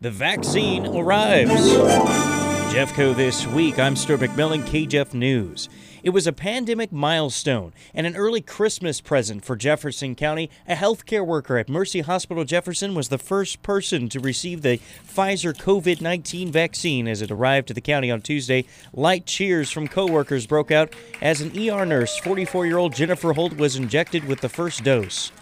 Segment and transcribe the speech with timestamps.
[0.00, 1.50] The vaccine arrives.
[2.72, 3.80] Jeffco this week.
[3.80, 5.68] I'm Stuart McMillan, KJEF News.
[6.04, 10.50] It was a pandemic milestone and an early Christmas present for Jefferson County.
[10.68, 15.52] A healthcare worker at Mercy Hospital Jefferson was the first person to receive the Pfizer
[15.52, 18.66] COVID 19 vaccine as it arrived to the county on Tuesday.
[18.92, 23.56] Light cheers from coworkers broke out as an ER nurse, 44 year old Jennifer Holt,
[23.56, 25.32] was injected with the first dose.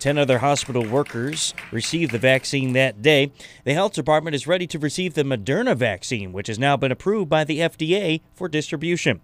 [0.00, 3.32] Ten other hospital workers received the vaccine that day.
[3.64, 7.28] The health department is ready to receive the Moderna vaccine, which has now been approved
[7.28, 9.20] by the FDA for distribution.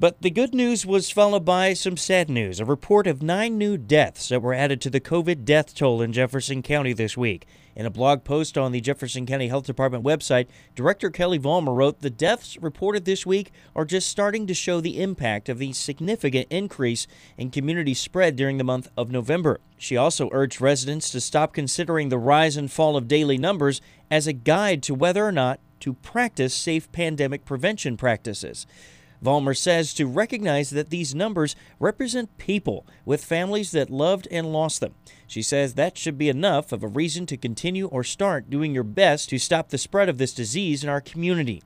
[0.00, 3.76] But the good news was followed by some sad news a report of nine new
[3.76, 7.44] deaths that were added to the COVID death toll in Jefferson County this week.
[7.76, 12.00] In a blog post on the Jefferson County Health Department website, Director Kelly Vollmer wrote
[12.00, 16.46] The deaths reported this week are just starting to show the impact of the significant
[16.48, 19.60] increase in community spread during the month of November.
[19.76, 24.26] She also urged residents to stop considering the rise and fall of daily numbers as
[24.26, 28.66] a guide to whether or not to practice safe pandemic prevention practices.
[29.22, 34.80] Vollmer says to recognize that these numbers represent people with families that loved and lost
[34.80, 34.94] them.
[35.26, 38.84] She says that should be enough of a reason to continue or start doing your
[38.84, 41.62] best to stop the spread of this disease in our community.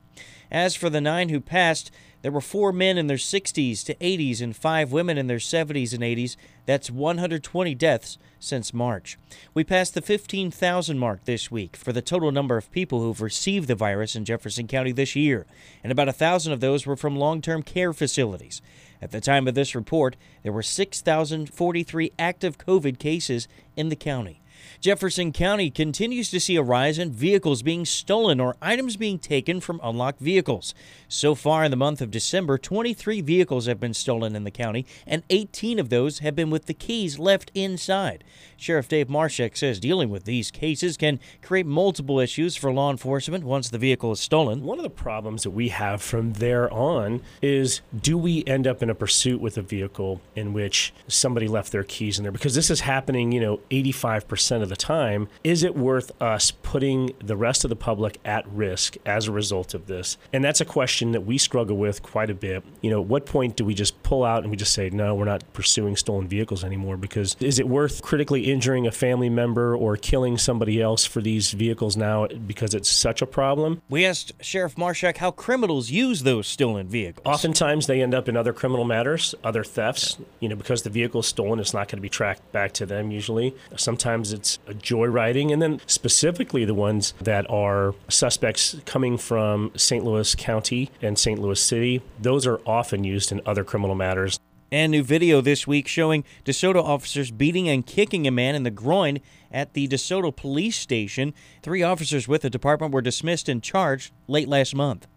[0.51, 1.91] As for the nine who passed,
[2.25, 5.93] there were four men in their 60s to 80s and five women in their 70s
[5.93, 6.35] and 80s.
[6.65, 9.19] That's 120 deaths since March.
[9.53, 13.67] We passed the 15,000 mark this week for the total number of people who've received
[13.67, 15.45] the virus in Jefferson County this year,
[15.83, 18.59] and about a thousand of those were from long term care facilities.
[19.03, 24.41] At the time of this report, there were 6,043 active COVID cases in the county.
[24.81, 29.59] Jefferson County continues to see a rise in vehicles being stolen or items being taken
[29.59, 30.73] from unlocked vehicles.
[31.07, 34.85] So far in the month of December, 23 vehicles have been stolen in the county,
[35.07, 38.23] and 18 of those have been with the keys left inside.
[38.57, 43.43] Sheriff Dave Marshak says dealing with these cases can create multiple issues for law enforcement
[43.43, 44.63] once the vehicle is stolen.
[44.63, 48.81] One of the problems that we have from there on is do we end up
[48.81, 52.31] in a pursuit with a vehicle in which somebody left their keys in there?
[52.31, 55.27] Because this is happening, you know, 85% of the time.
[55.43, 59.73] Is it worth us putting the rest of the public at risk as a result
[59.73, 60.17] of this?
[60.31, 62.63] And that's a question that we struggle with quite a bit.
[62.81, 65.15] You know, at what point do we just pull out and we just say, no,
[65.15, 66.97] we're not pursuing stolen vehicles anymore?
[66.97, 71.51] Because is it worth critically injuring a family member or killing somebody else for these
[71.51, 73.81] vehicles now because it's such a problem.
[73.89, 77.25] We asked Sheriff Marshak how criminals use those stolen vehicles.
[77.25, 80.17] Oftentimes they end up in other criminal matters, other thefts.
[80.39, 82.85] You know, because the vehicle is stolen, it's not going to be tracked back to
[82.85, 83.55] them usually.
[83.75, 90.05] Sometimes it's a joyriding, and then specifically the ones that are suspects coming from St.
[90.05, 91.39] Louis County and St.
[91.39, 94.39] Louis City, those are often used in other criminal matters.
[94.71, 98.71] And new video this week showing DeSoto officers beating and kicking a man in the
[98.71, 99.19] groin
[99.51, 101.33] at the DeSoto police station.
[101.61, 105.07] Three officers with the department were dismissed and charged late last month.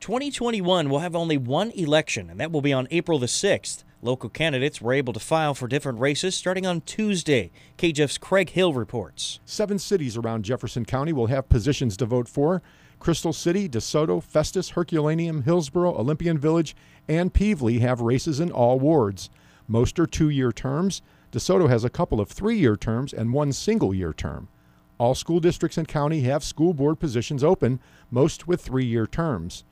[0.00, 3.84] 2021 will have only one election, and that will be on April the 6th.
[4.02, 7.50] Local candidates were able to file for different races starting on Tuesday.
[7.76, 9.40] KJEF's Craig Hill reports.
[9.44, 12.62] Seven cities around Jefferson County will have positions to vote for.
[12.98, 16.74] Crystal City, DeSoto, Festus, Herculaneum, Hillsboro, Olympian Village,
[17.08, 19.28] and Pevely have races in all wards.
[19.68, 21.02] Most are two year terms.
[21.30, 24.48] DeSoto has a couple of three year terms and one single year term.
[24.96, 29.64] All school districts and county have school board positions open, most with three year terms.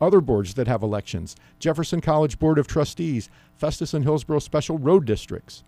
[0.00, 5.04] Other boards that have elections Jefferson College Board of Trustees, Festus and Hillsboro Special Road
[5.04, 5.62] Districts.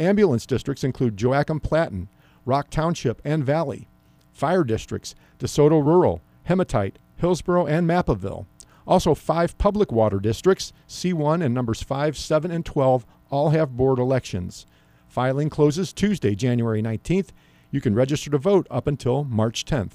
[0.00, 2.08] Ambulance districts include Joachim Plattin,
[2.44, 3.88] Rock Township, and Valley.
[4.32, 8.46] Fire districts DeSoto Rural, Hematite, Hillsboro, and Mapaville.
[8.86, 13.98] Also, five public water districts, C1 and numbers 5, 7, and 12, all have board
[13.98, 14.66] elections.
[15.08, 17.28] Filing closes Tuesday, January 19th.
[17.70, 19.94] You can register to vote up until March 10th.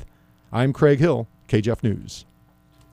[0.52, 2.26] I'm Craig Hill, KJEF News.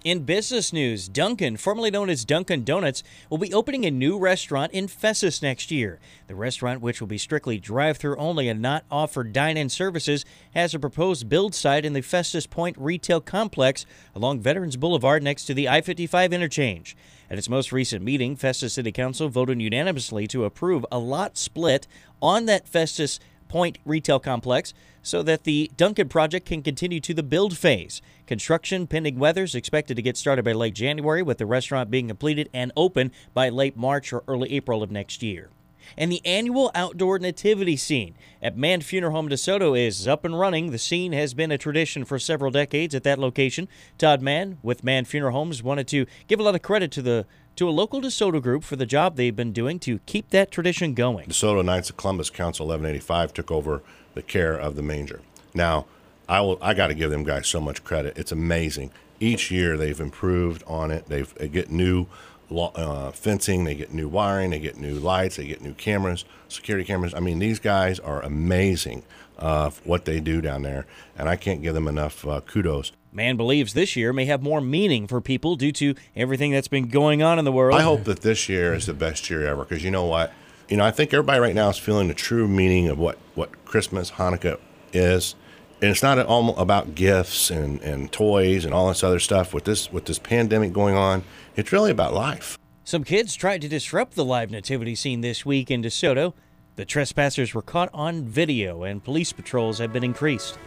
[0.05, 4.73] In business news, Dunkin', formerly known as Dunkin' Donuts, will be opening a new restaurant
[4.73, 5.99] in Festus next year.
[6.29, 10.25] The restaurant, which will be strictly drive through only and not offer dine in services,
[10.55, 13.85] has a proposed build site in the Festus Point retail complex
[14.15, 16.97] along Veterans Boulevard next to the I 55 interchange.
[17.29, 21.89] At its most recent meeting, Festus City Council voted unanimously to approve a lot split
[22.23, 27.23] on that Festus Point retail complex so that the Dunkin' project can continue to the
[27.23, 28.03] build phase.
[28.27, 32.09] Construction, pending weather, is expected to get started by late January, with the restaurant being
[32.09, 35.51] completed and open by late March or early April of next year.
[35.97, 40.73] And the annual outdoor nativity scene at Mann Funeral Home DeSoto is up and running.
[40.73, 43.69] The scene has been a tradition for several decades at that location.
[43.97, 47.27] Todd Mann with Mann Funeral Homes wanted to give a lot of credit to the
[47.57, 50.95] to a local DeSoto group for the job they've been doing to keep that tradition
[50.95, 51.29] going.
[51.29, 53.83] DeSoto Knights of Columbus Council 1185 took over
[54.15, 55.21] the care of the manger.
[55.55, 55.87] Now,
[56.29, 56.59] I will.
[56.61, 58.19] I got to give them guys so much credit.
[58.19, 58.91] It's amazing.
[59.21, 61.07] Each year they've improved on it.
[61.07, 62.07] They've they get new
[62.51, 66.85] uh, fencing, they get new wiring, they get new lights, they get new cameras, security
[66.85, 67.15] cameras.
[67.15, 69.03] I mean, these guys are amazing
[69.39, 70.87] uh, what they do down there,
[71.17, 72.93] and I can't give them enough uh, kudos.
[73.17, 76.89] Mann believes this year may have more meaning for people due to everything that's been
[76.89, 77.79] going on in the world.
[77.79, 80.35] I hope that this year is the best year ever because you know what?
[80.69, 83.65] You know, I think everybody right now is feeling the true meaning of what, what
[83.65, 84.61] Christmas, Hanukkah
[84.93, 85.35] is.
[85.81, 89.55] And it's not all about gifts and, and toys and all this other stuff.
[89.55, 91.23] With this with this pandemic going on,
[91.55, 92.59] it's really about life.
[92.85, 96.35] Some kids tried to disrupt the live nativity scene this week in DeSoto.
[96.77, 100.59] The trespassers were caught on video and police patrols have been increased.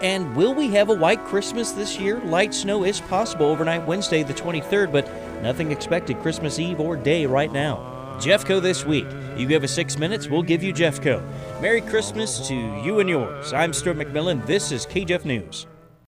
[0.00, 2.20] And will we have a white Christmas this year?
[2.20, 5.08] Light snow is possible overnight Wednesday, the 23rd, but
[5.42, 7.92] nothing expected Christmas Eve or day right now.
[8.18, 9.06] Jeffco this week.
[9.36, 11.22] You give us six minutes, we'll give you Jeffco.
[11.60, 13.52] Merry Christmas to you and yours.
[13.52, 14.44] I'm Stuart McMillan.
[14.46, 15.66] This is KJEF News.